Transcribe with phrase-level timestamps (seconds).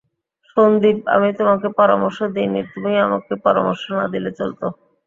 [0.49, 4.61] সন্দীপ, আমি তোমাকে পরামর্শ দিই নি, তুমিও আমাকে পরামর্শ না দিলে চলত।